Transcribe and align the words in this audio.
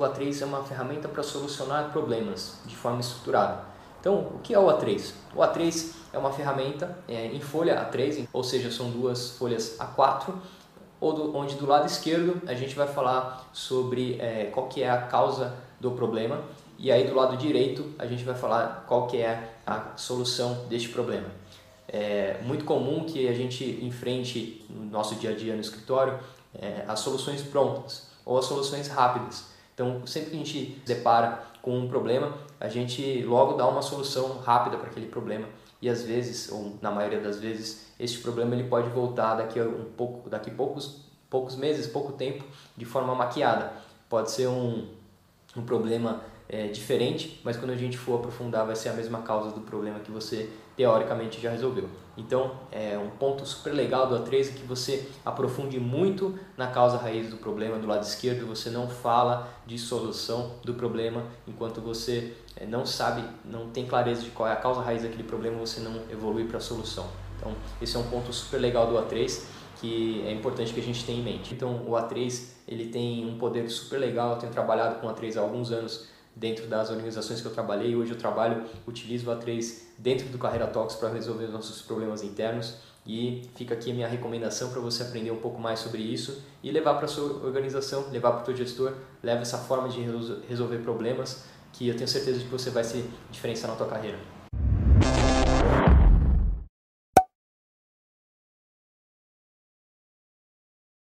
O 0.00 0.04
A3 0.04 0.42
é 0.42 0.44
uma 0.44 0.62
ferramenta 0.62 1.08
para 1.08 1.24
solucionar 1.24 1.90
problemas 1.90 2.60
de 2.64 2.76
forma 2.76 3.00
estruturada. 3.00 3.64
Então, 3.98 4.28
o 4.32 4.38
que 4.38 4.54
é 4.54 4.58
o 4.58 4.66
A3? 4.66 5.12
O 5.34 5.40
A3 5.40 5.92
é 6.12 6.18
uma 6.18 6.30
ferramenta 6.30 6.96
é, 7.08 7.26
em 7.26 7.40
folha 7.40 7.84
A3, 7.84 8.28
ou 8.32 8.44
seja, 8.44 8.70
são 8.70 8.92
duas 8.92 9.30
folhas 9.30 9.76
A4, 9.76 10.32
onde 11.00 11.56
do 11.56 11.66
lado 11.66 11.88
esquerdo 11.88 12.40
a 12.46 12.54
gente 12.54 12.76
vai 12.76 12.86
falar 12.86 13.50
sobre 13.52 14.20
é, 14.20 14.44
qual 14.54 14.68
que 14.68 14.84
é 14.84 14.88
a 14.88 15.02
causa 15.02 15.56
do 15.80 15.90
problema 15.90 16.44
e 16.78 16.92
aí 16.92 17.04
do 17.04 17.16
lado 17.16 17.36
direito 17.36 17.92
a 17.98 18.06
gente 18.06 18.22
vai 18.22 18.36
falar 18.36 18.84
qual 18.86 19.08
que 19.08 19.16
é 19.16 19.52
a 19.66 19.96
solução 19.96 20.66
deste 20.68 20.90
problema. 20.90 21.26
É 21.88 22.40
muito 22.44 22.64
comum 22.64 23.04
que 23.04 23.26
a 23.26 23.32
gente 23.32 23.84
enfrente 23.84 24.64
no 24.70 24.84
nosso 24.84 25.16
dia 25.16 25.30
a 25.30 25.34
dia 25.34 25.54
no 25.56 25.60
escritório 25.60 26.20
é, 26.54 26.84
as 26.86 27.00
soluções 27.00 27.42
prontas 27.42 28.06
ou 28.24 28.38
as 28.38 28.44
soluções 28.44 28.86
rápidas. 28.86 29.57
Então, 29.78 30.04
sempre 30.04 30.30
que 30.30 30.36
a 30.36 30.38
gente 30.40 30.80
se 30.84 30.94
depara 30.94 31.40
com 31.62 31.78
um 31.78 31.86
problema, 31.86 32.34
a 32.58 32.68
gente 32.68 33.22
logo 33.22 33.52
dá 33.52 33.64
uma 33.68 33.80
solução 33.80 34.38
rápida 34.38 34.76
para 34.76 34.88
aquele 34.88 35.06
problema. 35.06 35.48
E 35.80 35.88
às 35.88 36.02
vezes, 36.02 36.50
ou 36.50 36.76
na 36.82 36.90
maioria 36.90 37.20
das 37.20 37.38
vezes, 37.38 37.86
este 37.96 38.18
problema 38.18 38.56
ele 38.56 38.68
pode 38.68 38.90
voltar 38.90 39.36
daqui 39.36 39.60
a 39.60 39.62
um 39.62 39.84
pouco, 39.96 40.28
daqui 40.28 40.50
poucos 40.50 41.06
poucos 41.30 41.54
meses, 41.54 41.86
pouco 41.86 42.14
tempo, 42.14 42.42
de 42.76 42.84
forma 42.84 43.14
maquiada. 43.14 43.72
Pode 44.08 44.32
ser 44.32 44.48
um, 44.48 44.88
um 45.56 45.62
problema 45.62 46.22
é, 46.48 46.66
diferente, 46.68 47.40
mas 47.44 47.56
quando 47.56 47.70
a 47.70 47.76
gente 47.76 47.98
for 47.98 48.18
aprofundar 48.18 48.64
vai 48.64 48.74
ser 48.74 48.88
a 48.88 48.94
mesma 48.94 49.20
causa 49.20 49.50
do 49.50 49.60
problema 49.60 50.00
que 50.00 50.10
você 50.10 50.48
teoricamente 50.76 51.40
já 51.40 51.50
resolveu. 51.50 51.88
Então, 52.16 52.52
é 52.72 52.96
um 52.98 53.10
ponto 53.10 53.44
super 53.44 53.72
legal 53.72 54.08
do 54.08 54.16
A3 54.16 54.48
é 54.48 54.52
que 54.52 54.64
você 54.64 55.08
aprofunde 55.24 55.78
muito 55.78 56.38
na 56.56 56.68
causa 56.68 56.96
raiz 56.96 57.28
do 57.28 57.36
problema 57.36 57.78
do 57.78 57.86
lado 57.86 58.02
esquerdo, 58.02 58.46
você 58.46 58.70
não 58.70 58.88
fala 58.88 59.48
de 59.66 59.78
solução 59.78 60.52
do 60.64 60.74
problema 60.74 61.24
enquanto 61.46 61.80
você 61.80 62.34
é, 62.56 62.64
não 62.64 62.86
sabe, 62.86 63.22
não 63.44 63.68
tem 63.70 63.86
clareza 63.86 64.22
de 64.22 64.30
qual 64.30 64.48
é 64.48 64.52
a 64.52 64.56
causa 64.56 64.80
raiz 64.80 65.02
daquele 65.02 65.24
problema, 65.24 65.58
você 65.58 65.80
não 65.80 66.02
evolui 66.10 66.44
para 66.44 66.56
a 66.58 66.60
solução. 66.60 67.06
Então, 67.36 67.54
esse 67.80 67.94
é 67.96 67.98
um 67.98 68.08
ponto 68.08 68.32
super 68.32 68.58
legal 68.58 68.86
do 68.86 68.94
A3 68.94 69.58
que 69.80 70.24
é 70.26 70.32
importante 70.32 70.74
que 70.74 70.80
a 70.80 70.82
gente 70.82 71.04
tenha 71.04 71.20
em 71.20 71.22
mente. 71.22 71.54
Então, 71.54 71.84
o 71.86 71.92
A3 71.92 72.48
ele 72.66 72.88
tem 72.88 73.24
um 73.24 73.38
poder 73.38 73.68
super 73.70 73.98
legal. 73.98 74.32
Eu 74.32 74.38
tenho 74.38 74.52
trabalhado 74.52 75.00
com 75.00 75.06
o 75.06 75.14
A3 75.14 75.36
há 75.36 75.40
alguns 75.40 75.70
anos 75.70 76.08
dentro 76.38 76.66
das 76.66 76.90
organizações 76.90 77.40
que 77.40 77.46
eu 77.46 77.52
trabalhei. 77.52 77.96
Hoje 77.96 78.12
eu 78.12 78.18
trabalho, 78.18 78.64
utilizo 78.86 79.30
o 79.30 79.34
A3 79.34 79.82
dentro 79.98 80.28
do 80.28 80.38
Carreira 80.38 80.66
Talks 80.66 80.96
para 80.96 81.08
resolver 81.10 81.46
os 81.46 81.52
nossos 81.52 81.82
problemas 81.82 82.22
internos. 82.22 82.76
E 83.06 83.42
fica 83.54 83.74
aqui 83.74 83.90
a 83.90 83.94
minha 83.94 84.08
recomendação 84.08 84.70
para 84.70 84.80
você 84.80 85.02
aprender 85.02 85.30
um 85.30 85.38
pouco 85.38 85.60
mais 85.60 85.80
sobre 85.80 86.02
isso 86.02 86.42
e 86.62 86.70
levar 86.70 86.94
para 86.94 87.06
a 87.06 87.08
sua 87.08 87.44
organização, 87.44 88.08
levar 88.10 88.32
para 88.32 88.42
o 88.42 88.44
teu 88.44 88.56
gestor, 88.56 88.92
leva 89.22 89.40
essa 89.42 89.58
forma 89.58 89.88
de 89.88 90.00
resolver 90.46 90.78
problemas 90.78 91.44
que 91.72 91.88
eu 91.88 91.96
tenho 91.96 92.08
certeza 92.08 92.38
de 92.38 92.44
que 92.44 92.50
você 92.50 92.70
vai 92.70 92.84
se 92.84 93.04
diferenciar 93.30 93.70
na 93.70 93.76
tua 93.76 93.86
carreira. 93.86 94.37